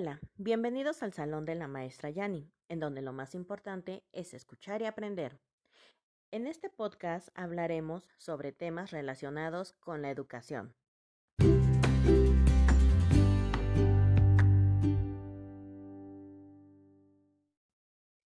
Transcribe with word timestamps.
Hola, 0.00 0.20
bienvenidos 0.36 1.02
al 1.02 1.12
Salón 1.12 1.44
de 1.44 1.56
la 1.56 1.66
Maestra 1.66 2.08
Yani, 2.08 2.48
en 2.68 2.78
donde 2.78 3.02
lo 3.02 3.12
más 3.12 3.34
importante 3.34 4.04
es 4.12 4.32
escuchar 4.32 4.80
y 4.80 4.84
aprender. 4.84 5.40
En 6.30 6.46
este 6.46 6.70
podcast 6.70 7.30
hablaremos 7.34 8.08
sobre 8.16 8.52
temas 8.52 8.92
relacionados 8.92 9.72
con 9.72 10.00
la 10.00 10.12
educación. 10.12 10.76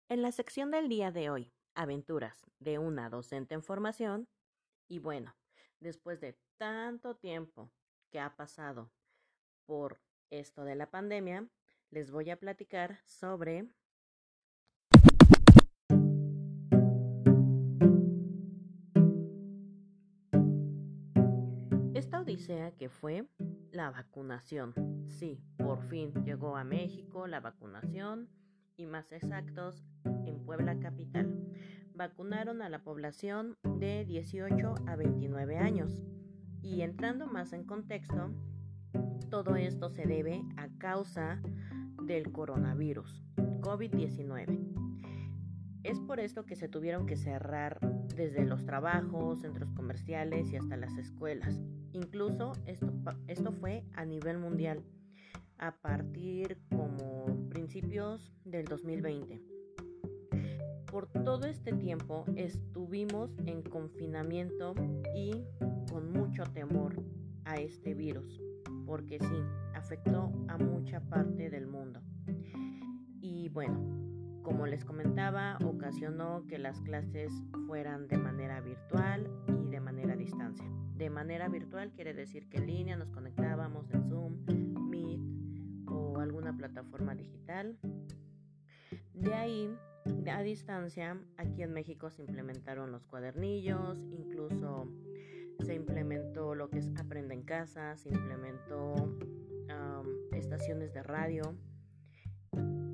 En 0.09 0.23
la 0.23 0.33
sección 0.33 0.73
del 0.73 0.89
día 0.89 1.13
de 1.13 1.31
hoy, 1.31 1.53
aventuras 1.77 2.51
de 2.59 2.81
una 2.81 3.11
docente 3.11 3.55
en 3.55 3.63
formación, 3.63 4.27
y 4.89 4.99
bueno, 4.99 5.37
después 5.79 6.21
de 6.21 6.37
tanto 6.59 7.15
tiempo 7.15 7.71
que 8.11 8.19
ha 8.19 8.35
pasado 8.35 8.91
por 9.67 10.01
esto 10.31 10.65
de 10.65 10.75
la 10.75 10.91
pandemia, 10.91 11.49
les 11.91 12.11
voy 12.11 12.31
a 12.31 12.37
platicar 12.37 12.99
sobre 13.05 13.69
esta 21.95 22.21
odisea 22.21 22.71
que 22.77 22.89
fue 22.89 23.27
la 23.73 23.91
vacunación. 23.91 24.75
Sí, 25.09 25.41
por 25.59 25.83
fin 25.89 26.13
llegó 26.25 26.57
a 26.57 26.65
México 26.65 27.27
la 27.27 27.41
vacunación 27.41 28.29
y 28.77 28.87
más 28.87 29.13
exactos 29.13 29.85
en 30.25 30.45
Puebla 30.45 30.79
Capital. 30.79 31.37
Vacunaron 31.95 32.63
a 32.63 32.69
la 32.69 32.83
población 32.83 33.57
de 33.65 34.05
18 34.05 34.75
a 34.87 34.97
29 34.97 35.59
años. 35.59 36.03
Y 36.63 36.83
entrando 36.83 37.27
más 37.27 37.53
en 37.53 37.65
contexto, 37.65 38.31
todo 39.29 39.57
esto 39.57 39.91
se 39.91 40.07
debe 40.07 40.43
a 40.57 40.69
causa 40.79 41.41
del 42.11 42.33
coronavirus, 42.33 43.23
COVID-19. 43.61 44.59
Es 45.85 46.01
por 46.01 46.19
esto 46.19 46.45
que 46.45 46.57
se 46.57 46.67
tuvieron 46.69 47.07
que 47.07 47.17
cerrar 47.17 47.79
desde 48.17 48.45
los 48.45 48.67
trabajos, 48.67 49.43
centros 49.43 49.71
comerciales 49.75 50.51
y 50.51 50.57
hasta 50.57 50.77
las 50.77 50.99
escuelas. 50.99 51.61
Incluso 51.93 52.55
esto, 52.67 52.93
esto 53.29 53.53
fue 53.53 53.85
a 53.95 54.05
nivel 54.05 54.39
mundial 54.39 54.83
a 55.59 55.77
partir 55.77 56.59
como 56.75 57.49
principios 57.49 58.33
del 58.45 58.65
2020. 58.65 59.41
Por 60.91 61.07
todo 61.07 61.47
este 61.47 61.73
tiempo 61.75 62.25
estuvimos 62.35 63.39
en 63.47 63.63
confinamiento 63.63 64.75
y 65.15 65.45
con 65.89 66.13
mucho 66.13 66.43
temor 66.43 67.01
a 67.45 67.55
este 67.55 67.95
virus 67.95 68.41
porque 68.91 69.21
sí, 69.21 69.45
afectó 69.73 70.33
a 70.49 70.59
mucha 70.59 70.99
parte 70.99 71.49
del 71.49 71.69
mundo. 71.69 72.01
Y 73.21 73.49
bueno, 73.51 73.79
como 74.43 74.67
les 74.67 74.85
comentaba, 74.85 75.59
ocasionó 75.65 76.45
que 76.49 76.59
las 76.59 76.81
clases 76.81 77.33
fueran 77.69 78.09
de 78.09 78.19
manera 78.19 78.61
virtual 78.61 79.31
y 79.47 79.69
de 79.69 79.79
manera 79.79 80.15
a 80.15 80.17
distancia. 80.17 80.69
De 80.97 81.09
manera 81.09 81.49
virtual 81.49 81.93
quiere 81.93 82.15
decir 82.15 82.49
que 82.49 82.57
en 82.57 82.67
línea 82.67 82.97
nos 82.97 83.11
conectábamos 83.11 83.89
en 83.93 84.09
Zoom, 84.09 84.45
Meet 84.91 85.21
o 85.87 86.19
alguna 86.19 86.57
plataforma 86.57 87.15
digital. 87.15 87.79
De 89.15 89.35
ahí, 89.35 89.73
a 90.33 90.43
distancia, 90.43 91.17
aquí 91.37 91.63
en 91.63 91.73
México 91.73 92.11
se 92.11 92.23
implementaron 92.23 92.91
los 92.91 93.07
cuadernillos, 93.07 94.01
incluso 94.11 94.89
se 95.63 95.75
implementó 95.75 96.55
lo 96.55 96.71
que 96.71 96.79
es 96.79 96.91
Aprende 96.97 97.35
en 97.35 97.43
Casa, 97.43 97.97
se 97.97 98.09
implementó 98.11 98.95
estaciones 100.33 100.93
de 100.93 101.03
radio. 101.03 101.57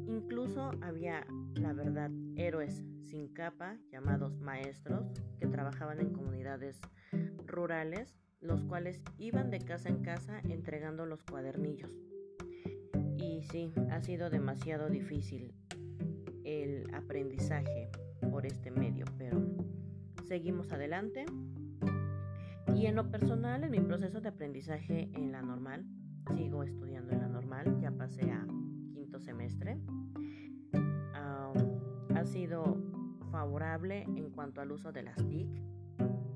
Incluso 0.06 0.72
había, 0.82 1.26
la 1.54 1.72
verdad, 1.72 2.10
héroes 2.36 2.82
sin 3.04 3.28
capa 3.32 3.78
llamados 3.90 4.38
maestros 4.40 5.06
que 5.38 5.46
trabajaban 5.46 6.00
en 6.00 6.12
comunidades 6.12 6.80
rurales, 7.46 8.14
los 8.40 8.62
cuales 8.64 9.00
iban 9.18 9.50
de 9.50 9.60
casa 9.60 9.88
en 9.88 10.02
casa 10.02 10.40
entregando 10.48 11.06
los 11.06 11.22
cuadernillos. 11.22 11.90
Y 13.16 13.42
sí, 13.50 13.72
ha 13.90 14.02
sido 14.02 14.28
demasiado 14.28 14.88
difícil 14.88 15.54
el 16.44 16.92
aprendizaje 16.94 17.90
por 18.30 18.44
este 18.44 18.70
medio, 18.70 19.06
pero 19.16 19.40
seguimos 20.26 20.72
adelante. 20.72 21.24
Y 22.76 22.84
en 22.84 22.94
lo 22.94 23.10
personal, 23.10 23.64
en 23.64 23.70
mi 23.70 23.80
proceso 23.80 24.20
de 24.20 24.28
aprendizaje 24.28 25.08
en 25.14 25.32
la 25.32 25.40
normal, 25.40 25.86
sigo 26.36 26.62
estudiando 26.62 27.14
en 27.14 27.20
la 27.20 27.28
normal, 27.28 27.80
ya 27.80 27.90
pasé 27.90 28.30
a 28.30 28.46
quinto 28.92 29.18
semestre. 29.18 29.78
ha 32.14 32.24
sido 32.24 32.76
favorable 33.30 34.02
en 34.02 34.30
cuanto 34.30 34.60
al 34.60 34.72
uso 34.72 34.92
de 34.92 35.02
las 35.02 35.16
TIC 35.28 35.48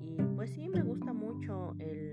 y 0.01 0.17
pues 0.35 0.51
sí, 0.51 0.69
me 0.69 0.83
gusta 0.83 1.13
mucho 1.13 1.75
el, 1.79 2.13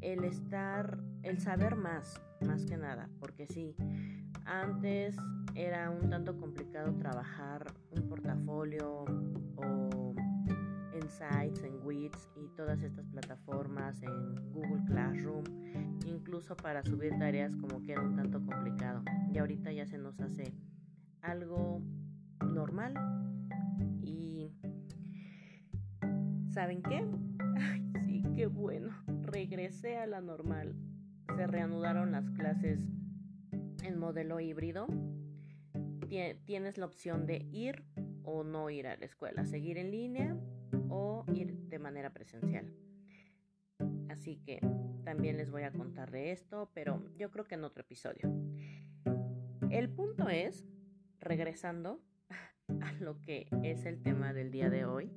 el 0.00 0.24
estar, 0.24 0.98
el 1.22 1.40
saber 1.40 1.76
más, 1.76 2.20
más 2.44 2.64
que 2.64 2.76
nada, 2.76 3.08
porque 3.20 3.46
sí, 3.46 3.76
antes 4.44 5.16
era 5.54 5.90
un 5.90 6.10
tanto 6.10 6.36
complicado 6.36 6.94
trabajar 6.94 7.72
un 7.90 8.08
portafolio 8.08 9.04
en 11.00 11.08
Sites, 11.08 11.64
en 11.64 11.84
Wits 11.84 12.28
y 12.36 12.48
todas 12.56 12.82
estas 12.82 13.06
plataformas, 13.06 14.02
en 14.02 14.52
Google 14.52 14.84
Classroom, 14.86 15.44
incluso 16.06 16.56
para 16.56 16.82
subir 16.84 17.18
tareas 17.18 17.54
como 17.56 17.82
que 17.82 17.92
era 17.92 18.02
un 18.02 18.16
tanto 18.16 18.44
complicado. 18.44 19.02
Y 19.32 19.38
ahorita 19.38 19.72
ya 19.72 19.86
se 19.86 19.98
nos 19.98 20.20
hace 20.20 20.52
algo 21.22 21.80
normal. 22.44 22.94
Y 24.02 24.52
¿saben 26.50 26.82
qué? 26.82 27.06
Ay, 27.56 27.92
sí, 28.04 28.22
qué 28.34 28.46
bueno. 28.46 28.90
Regresé 29.22 29.96
a 29.96 30.06
la 30.06 30.20
normal. 30.20 30.74
Se 31.36 31.46
reanudaron 31.46 32.12
las 32.12 32.28
clases 32.30 32.80
en 33.82 33.98
modelo 33.98 34.40
híbrido. 34.40 34.86
Tienes 36.44 36.76
la 36.76 36.86
opción 36.86 37.26
de 37.26 37.46
ir 37.52 37.84
o 38.24 38.42
no 38.42 38.68
ir 38.68 38.88
a 38.88 38.96
la 38.96 39.04
escuela, 39.06 39.46
seguir 39.46 39.78
en 39.78 39.92
línea 39.92 40.36
o 40.90 41.24
ir 41.32 41.54
de 41.68 41.78
manera 41.78 42.10
presencial. 42.10 42.70
Así 44.08 44.36
que 44.44 44.60
también 45.04 45.36
les 45.36 45.50
voy 45.50 45.62
a 45.62 45.72
contar 45.72 46.10
de 46.10 46.32
esto, 46.32 46.70
pero 46.74 47.02
yo 47.16 47.30
creo 47.30 47.46
que 47.46 47.54
en 47.54 47.64
otro 47.64 47.82
episodio. 47.82 48.30
El 49.70 49.88
punto 49.88 50.28
es, 50.28 50.66
regresando 51.20 52.02
a 52.82 52.92
lo 53.00 53.20
que 53.20 53.48
es 53.62 53.86
el 53.86 54.02
tema 54.02 54.32
del 54.32 54.50
día 54.50 54.68
de 54.68 54.84
hoy, 54.84 55.10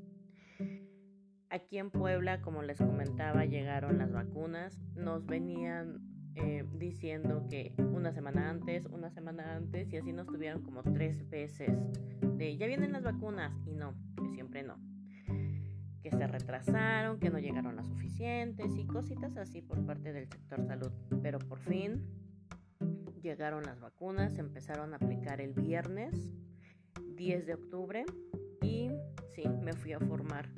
aquí 1.50 1.78
en 1.78 1.92
Puebla, 1.92 2.42
como 2.42 2.62
les 2.64 2.78
comentaba, 2.78 3.46
llegaron 3.46 3.98
las 3.98 4.12
vacunas, 4.12 4.80
nos 4.96 5.26
venían 5.26 6.00
eh, 6.36 6.66
diciendo 6.74 7.46
que 7.50 7.74
una 7.78 8.14
semana 8.14 8.50
antes, 8.50 8.86
una 8.86 9.10
semana 9.10 9.56
antes, 9.56 9.92
y 9.92 9.98
así 9.98 10.14
nos 10.14 10.28
tuvieron 10.28 10.64
como 10.64 10.84
tres 10.84 11.30
veces 11.30 11.72
de 12.38 12.58
ya 12.58 12.68
vienen 12.68 12.92
las 12.94 13.04
vacunas, 13.04 13.54
y 13.68 13.74
no, 13.74 13.96
que 14.16 14.30
siempre 14.30 14.64
no 14.64 14.93
se 16.14 16.28
retrasaron, 16.28 17.20
que 17.20 17.30
no 17.30 17.40
llegaron 17.40 17.76
las 17.76 17.88
suficientes 17.88 18.76
y 18.78 18.86
cositas 18.86 19.36
así 19.38 19.62
por 19.62 19.86
parte 19.86 20.14
del 20.14 20.28
sector 20.28 20.66
salud. 20.66 20.92
Pero 21.22 21.40
por 21.40 21.60
fin 21.60 22.04
llegaron 23.22 23.64
las 23.64 23.80
vacunas, 23.80 24.38
empezaron 24.38 24.94
a 24.94 24.98
aplicar 24.98 25.42
el 25.42 25.54
viernes 25.54 26.30
10 27.16 27.46
de 27.46 27.54
octubre 27.54 28.06
y 28.62 28.90
sí, 29.34 29.44
me 29.62 29.74
fui 29.74 29.94
a 29.94 30.00
formar. 30.00 30.50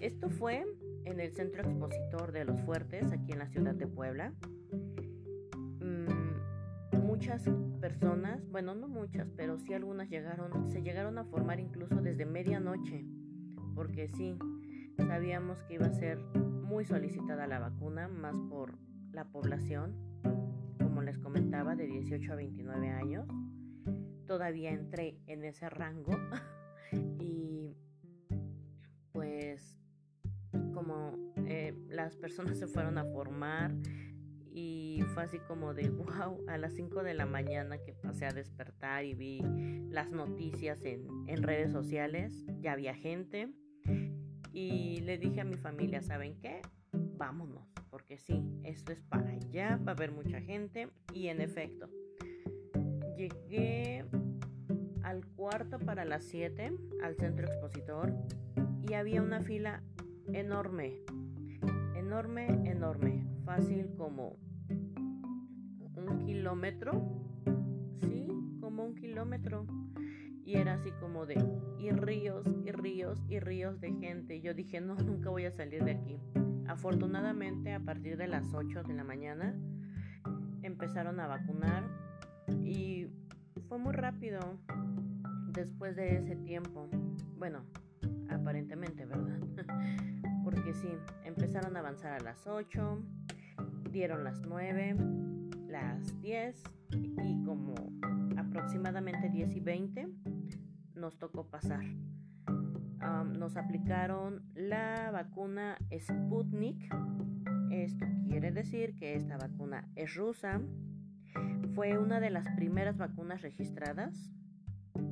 Esto 0.00 0.30
fue 0.30 0.64
en 1.04 1.20
el 1.20 1.32
Centro 1.32 1.62
Expositor 1.62 2.32
de 2.32 2.44
los 2.44 2.60
Fuertes, 2.62 3.12
aquí 3.12 3.32
en 3.32 3.38
la 3.38 3.48
ciudad 3.48 3.74
de 3.74 3.86
Puebla. 3.86 4.32
Mm, 5.80 6.98
muchas 6.98 7.44
personas, 7.80 8.46
bueno, 8.50 8.74
no 8.74 8.88
muchas, 8.88 9.30
pero 9.36 9.58
sí 9.58 9.74
algunas 9.74 10.08
llegaron, 10.08 10.70
se 10.70 10.82
llegaron 10.82 11.18
a 11.18 11.24
formar 11.24 11.60
incluso 11.60 11.96
desde 11.96 12.24
medianoche 12.24 13.04
porque 13.80 14.08
sí, 14.08 14.36
sabíamos 15.06 15.62
que 15.64 15.74
iba 15.74 15.86
a 15.86 15.92
ser 15.92 16.18
muy 16.36 16.84
solicitada 16.84 17.46
la 17.46 17.58
vacuna, 17.58 18.08
más 18.08 18.36
por 18.48 18.78
la 19.12 19.24
población, 19.24 19.94
como 20.78 21.02
les 21.02 21.18
comentaba, 21.18 21.74
de 21.74 21.86
18 21.86 22.32
a 22.32 22.36
29 22.36 22.88
años. 22.90 23.26
Todavía 24.26 24.70
entré 24.70 25.18
en 25.26 25.44
ese 25.44 25.68
rango 25.68 26.12
y 27.18 27.76
pues 29.12 29.76
como 30.72 31.32
eh, 31.46 31.74
las 31.88 32.16
personas 32.16 32.58
se 32.60 32.66
fueron 32.66 32.98
a 32.98 33.04
formar 33.04 33.74
y 34.52 35.02
fue 35.14 35.24
así 35.24 35.38
como 35.40 35.74
de 35.74 35.90
wow, 35.90 36.44
a 36.48 36.58
las 36.58 36.74
5 36.74 37.02
de 37.02 37.14
la 37.14 37.26
mañana 37.26 37.78
que 37.78 37.94
pasé 37.94 38.26
a 38.26 38.32
despertar 38.32 39.04
y 39.04 39.14
vi 39.14 39.42
las 39.90 40.12
noticias 40.12 40.84
en, 40.84 41.06
en 41.26 41.42
redes 41.42 41.72
sociales, 41.72 42.46
ya 42.60 42.72
había 42.72 42.94
gente 42.94 43.52
y 44.52 45.00
le 45.00 45.18
dije 45.18 45.40
a 45.40 45.44
mi 45.44 45.56
familia, 45.56 46.02
¿saben 46.02 46.36
qué? 46.40 46.60
vámonos, 46.92 47.68
porque 47.90 48.16
sí, 48.16 48.42
esto 48.64 48.92
es 48.92 49.02
para 49.02 49.28
allá, 49.30 49.78
va 49.86 49.92
a 49.92 49.94
haber 49.94 50.10
mucha 50.10 50.40
gente 50.40 50.88
y 51.12 51.28
en 51.28 51.42
efecto, 51.42 51.88
llegué 53.14 54.06
al 55.02 55.26
cuarto 55.26 55.78
para 55.78 56.06
las 56.06 56.24
7 56.24 56.72
al 57.04 57.16
centro 57.16 57.46
expositor 57.46 58.14
y 58.80 58.94
había 58.94 59.20
una 59.20 59.42
fila 59.42 59.82
enorme, 60.32 61.02
enorme, 61.94 62.46
enorme, 62.64 63.26
fácil 63.44 63.90
como 63.98 64.38
un 65.94 66.24
kilómetro, 66.24 66.92
sí, 68.00 68.28
como 68.60 68.86
un 68.86 68.94
kilómetro. 68.94 69.66
Y 70.42 70.56
era 70.56 70.74
así 70.74 70.90
como 70.98 71.26
de, 71.26 71.36
y 71.78 71.90
ríos, 71.90 72.39
y 72.39 72.39
y 73.28 73.40
ríos 73.40 73.80
de 73.80 73.92
gente. 73.92 74.40
yo 74.40 74.54
dije, 74.54 74.80
no, 74.80 74.94
nunca 74.94 75.30
voy 75.30 75.44
a 75.44 75.50
salir 75.50 75.84
de 75.84 75.92
aquí. 75.92 76.20
Afortunadamente, 76.66 77.72
a 77.72 77.80
partir 77.80 78.16
de 78.16 78.28
las 78.28 78.52
8 78.54 78.84
de 78.84 78.94
la 78.94 79.04
mañana, 79.04 79.54
empezaron 80.62 81.18
a 81.20 81.26
vacunar 81.26 81.84
y 82.62 83.08
fue 83.68 83.78
muy 83.78 83.92
rápido 83.92 84.40
después 85.52 85.96
de 85.96 86.18
ese 86.18 86.36
tiempo. 86.36 86.88
Bueno, 87.36 87.64
aparentemente, 88.28 89.04
¿verdad? 89.04 89.40
Porque 90.44 90.74
sí, 90.74 90.88
empezaron 91.24 91.76
a 91.76 91.80
avanzar 91.80 92.12
a 92.12 92.20
las 92.20 92.46
8, 92.46 93.02
dieron 93.90 94.24
las 94.24 94.40
9, 94.42 94.96
las 95.68 96.20
10 96.20 96.62
y 96.92 97.42
como 97.44 97.74
aproximadamente 98.36 99.28
10 99.28 99.56
y 99.56 99.60
20 99.60 100.08
nos 100.94 101.18
tocó 101.18 101.46
pasar. 101.46 101.84
Nos 103.00 103.56
aplicaron 103.56 104.42
la 104.54 105.10
vacuna 105.10 105.78
Sputnik. 105.98 106.92
Esto 107.70 108.06
quiere 108.28 108.50
decir 108.50 108.96
que 108.96 109.14
esta 109.14 109.36
vacuna 109.36 109.88
es 109.96 110.14
rusa. 110.14 110.60
Fue 111.74 111.98
una 111.98 112.20
de 112.20 112.30
las 112.30 112.48
primeras 112.56 112.96
vacunas 112.96 113.42
registradas 113.42 114.30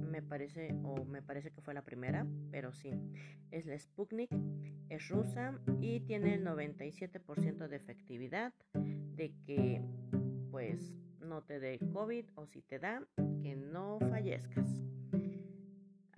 me 0.08 0.22
parece, 0.22 0.74
o 0.82 1.04
me 1.04 1.22
parece 1.22 1.50
que 1.50 1.60
fue 1.60 1.74
la 1.74 1.82
primera, 1.82 2.26
pero 2.50 2.72
sí, 2.72 2.90
es 3.50 3.66
la 3.66 3.78
Sputnik, 3.78 4.30
es 4.88 5.08
rusa 5.08 5.60
y 5.80 6.00
tiene 6.00 6.34
el 6.34 6.44
97% 6.44 7.68
de 7.68 7.76
efectividad 7.76 8.52
de 8.74 9.32
que 9.46 9.82
pues 10.50 10.92
no 11.20 11.42
te 11.42 11.60
dé 11.60 11.78
COVID 11.92 12.26
o 12.34 12.46
si 12.46 12.62
te 12.62 12.78
da, 12.78 13.06
que 13.42 13.54
no 13.54 13.98
fallezcas. 14.00 14.82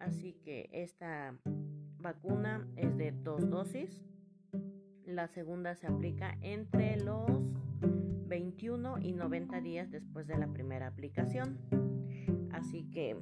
Así 0.01 0.33
que 0.43 0.69
esta 0.73 1.37
vacuna 1.99 2.67
es 2.77 2.97
de 2.97 3.13
dos 3.13 3.49
dosis. 3.49 4.03
La 5.05 5.29
segunda 5.29 5.75
se 5.75 5.87
aplica 5.87 6.37
entre 6.41 6.97
los 6.97 7.31
21 8.27 8.99
y 9.01 9.13
90 9.13 9.61
días 9.61 9.91
después 9.91 10.27
de 10.27 10.39
la 10.39 10.49
primera 10.49 10.87
aplicación. 10.87 11.59
Así 12.51 12.89
que 12.91 13.17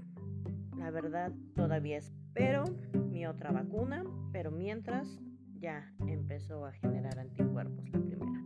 la 0.79 0.91
verdad, 0.91 1.33
todavía 1.57 1.99
espero 1.99 2.65
mi 3.11 3.27
otra 3.27 3.51
vacuna, 3.51 4.05
pero 4.33 4.53
mientras 4.53 5.21
ya 5.59 5.93
empezó 6.07 6.65
a 6.65 6.73
generar 6.73 7.19
anticuerpos 7.19 7.91
la 7.91 7.99
primera. 7.99 8.45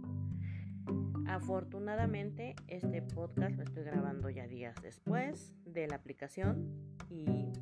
Afortunadamente, 1.27 2.57
este 2.69 3.03
podcast 3.03 3.57
lo 3.57 3.65
estoy 3.65 3.85
grabando 3.85 4.31
ya 4.31 4.47
días 4.47 4.75
después 4.83 5.55
de 5.67 5.87
la 5.89 5.97
aplicación 5.97 6.97
y... 7.11 7.53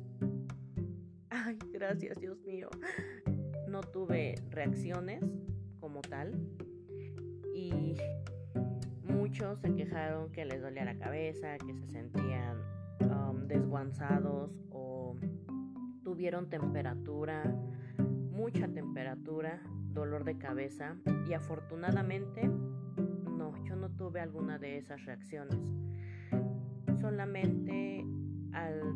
Ay, 1.43 1.57
gracias 1.71 2.19
Dios 2.19 2.39
mío. 2.45 2.69
No 3.67 3.81
tuve 3.81 4.35
reacciones 4.49 5.23
como 5.79 6.01
tal 6.01 6.33
y 7.55 7.95
muchos 9.03 9.59
se 9.59 9.73
quejaron 9.73 10.31
que 10.31 10.45
les 10.45 10.61
dolía 10.61 10.85
la 10.85 10.97
cabeza, 10.97 11.57
que 11.57 11.73
se 11.73 11.87
sentían 11.87 12.57
desguanzados 13.47 14.51
o 14.69 15.17
tuvieron 16.03 16.49
temperatura, 16.49 17.43
mucha 17.97 18.67
temperatura, 18.67 19.61
dolor 19.93 20.23
de 20.23 20.37
cabeza 20.37 20.95
y 21.27 21.33
afortunadamente 21.33 22.47
no, 22.47 23.53
yo 23.65 23.75
no 23.75 23.89
tuve 23.89 24.21
alguna 24.21 24.59
de 24.59 24.77
esas 24.77 25.03
reacciones. 25.05 25.59
Solamente 26.99 28.05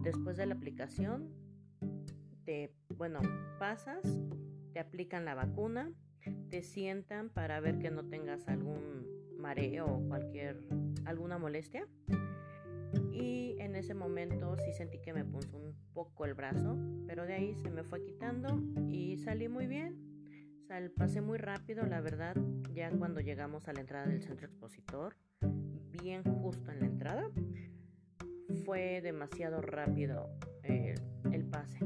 después 0.03 0.38
de 0.38 0.45
la 0.45 0.53
aplicación, 0.53 1.30
te, 2.45 2.71
bueno, 2.95 3.19
pasas, 3.59 4.01
te 4.74 4.80
aplican 4.80 5.25
la 5.25 5.36
vacuna, 5.36 5.92
te 6.50 6.62
sientan 6.62 7.30
para 7.30 7.59
ver 7.59 7.80
que 7.80 7.92
no 7.92 8.06
tengas 8.06 8.47
algún 8.47 9.06
mareo 9.38 9.86
o 9.86 10.07
cualquier 10.07 10.68
alguna 11.06 11.38
molestia 11.38 11.88
y 13.12 13.56
en 13.59 13.75
ese 13.75 13.94
momento 13.94 14.56
sí 14.57 14.71
sentí 14.74 15.00
que 15.00 15.13
me 15.13 15.25
puso 15.25 15.57
un 15.57 15.75
poco 15.94 16.25
el 16.25 16.33
brazo, 16.33 16.77
pero 17.07 17.25
de 17.25 17.33
ahí 17.33 17.56
se 17.56 17.69
me 17.69 17.83
fue 17.83 18.03
quitando 18.03 18.62
y 18.89 19.18
salí 19.18 19.47
muy 19.47 19.68
bien. 19.68 20.01
Sal, 20.68 20.92
pasé 20.92 21.21
muy 21.21 21.38
rápido, 21.38 21.86
la 21.86 22.01
verdad, 22.01 22.36
ya 22.74 22.89
cuando 22.92 23.21
llegamos 23.21 23.68
a 23.68 23.74
la 23.74 23.81
entrada 23.81 24.07
del 24.07 24.21
centro 24.24 24.47
expositor, 24.47 25.15
bien 26.01 26.24
justo 26.24 26.71
en 26.71 26.80
la 26.80 26.86
entrada, 26.88 27.30
fue 28.65 29.01
demasiado 29.01 29.62
rápido 29.62 30.30
el, 30.63 30.95
el 31.31 31.45
pase. 31.45 31.80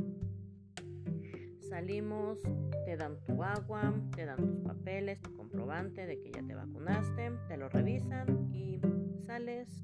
Salimos, 1.69 2.41
te 2.85 2.97
dan 2.97 3.17
tu 3.25 3.43
agua, 3.43 3.93
te 4.15 4.25
dan 4.25 4.37
tus 4.37 4.59
papeles, 4.61 5.21
tu 5.21 5.35
comprobante 5.35 6.07
de 6.07 6.19
que 6.19 6.31
ya 6.31 6.41
te 6.41 6.55
vacunaste, 6.55 7.31
te 7.47 7.57
lo 7.57 7.69
revisan 7.69 8.51
y 8.51 8.81
sales 9.19 9.83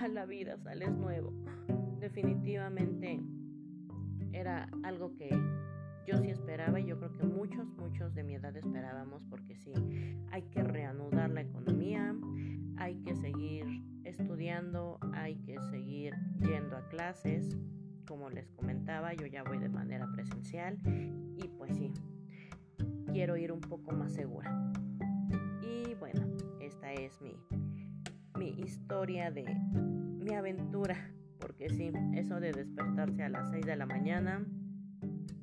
a 0.00 0.08
la 0.08 0.24
vida, 0.24 0.56
sales 0.56 0.90
nuevo. 0.90 1.32
Definitivamente 1.98 3.20
era 4.32 4.68
algo 4.82 5.14
que 5.16 5.28
yo 6.06 6.16
sí 6.16 6.30
esperaba 6.30 6.80
y 6.80 6.86
yo 6.86 6.98
creo 6.98 7.12
que 7.12 7.24
muchos, 7.24 7.66
muchos 7.76 8.14
de 8.14 8.24
mi 8.24 8.36
edad 8.36 8.56
esperábamos 8.56 9.22
porque 9.28 9.54
sí, 9.54 9.72
hay 10.30 10.42
que 10.50 10.62
reanudar 10.62 11.30
la 11.30 11.42
economía, 11.42 12.14
hay 12.78 12.96
que 13.02 13.14
seguir 13.14 13.66
estudiando, 14.04 14.98
hay 15.12 15.36
que 15.42 15.60
seguir 15.70 16.14
yendo 16.40 16.76
a 16.76 16.88
clases. 16.88 17.58
Como 18.10 18.28
les 18.28 18.50
comentaba, 18.50 19.14
yo 19.14 19.24
ya 19.26 19.44
voy 19.44 19.58
de 19.58 19.68
manera 19.68 20.10
presencial 20.12 20.76
y 21.36 21.46
pues 21.56 21.76
sí, 21.76 21.92
quiero 23.12 23.36
ir 23.36 23.52
un 23.52 23.60
poco 23.60 23.92
más 23.92 24.12
segura. 24.12 24.72
Y 25.62 25.94
bueno, 25.94 26.26
esta 26.58 26.92
es 26.92 27.22
mi 27.22 27.36
mi 28.36 28.48
historia 28.62 29.30
de 29.30 29.44
mi 29.44 30.34
aventura, 30.34 30.96
porque 31.38 31.68
sí, 31.68 31.92
eso 32.14 32.40
de 32.40 32.50
despertarse 32.50 33.22
a 33.22 33.28
las 33.28 33.50
6 33.50 33.64
de 33.64 33.76
la 33.76 33.86
mañana, 33.86 34.44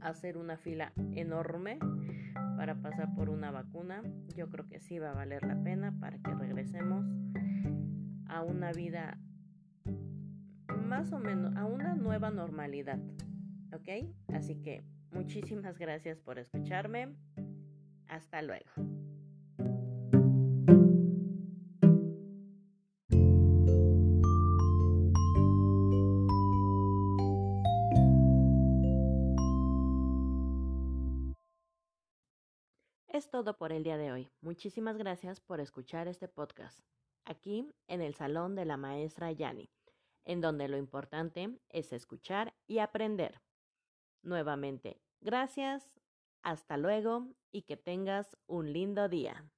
hacer 0.02 0.36
una 0.36 0.58
fila 0.58 0.92
enorme 1.14 1.80
para 2.58 2.82
pasar 2.82 3.16
por 3.16 3.30
una 3.30 3.50
vacuna, 3.50 4.02
yo 4.36 4.50
creo 4.50 4.68
que 4.68 4.82
sí 4.82 5.00
va 5.00 5.12
a 5.12 5.14
valer 5.14 5.46
la 5.46 5.64
pena 5.64 5.98
para 6.02 6.18
que 6.18 6.34
regresemos 6.34 7.06
a 8.26 8.42
una 8.42 8.74
vida 8.74 9.20
más 10.88 11.12
o 11.12 11.20
menos, 11.20 11.54
a 11.58 11.66
una 11.66 11.96
nueva 11.96 12.32
normalidad, 12.32 13.00
¿ok? 13.74 14.10
Así 14.34 14.56
que 14.62 14.84
muchísimas 15.12 15.78
gracias 15.78 16.22
por 16.22 16.40
escucharme. 16.40 17.14
Hasta 18.08 18.42
luego. 18.42 18.66
Es 33.10 33.30
todo 33.30 33.58
por 33.58 33.74
el 33.74 33.84
día 33.84 33.98
de 33.98 34.12
hoy. 34.12 34.30
Muchísimas 34.42 34.96
gracias 34.98 35.42
por 35.42 35.60
escuchar 35.60 36.08
este 36.08 36.28
podcast, 36.28 36.80
aquí 37.26 37.74
en 37.88 38.02
el 38.02 38.14
Salón 38.14 38.56
de 38.56 38.64
la 38.64 38.78
Maestra 38.78 39.32
Yani, 39.32 39.70
en 40.28 40.42
donde 40.42 40.68
lo 40.68 40.78
importante 40.78 41.58
es 41.70 41.94
escuchar 41.94 42.54
y 42.68 42.80
aprender. 42.80 43.42
Nuevamente, 44.22 45.02
gracias, 45.22 45.94
hasta 46.44 46.76
luego 46.76 47.30
y 47.50 47.62
que 47.62 47.78
tengas 47.78 48.38
un 48.46 48.74
lindo 48.74 49.08
día. 49.08 49.50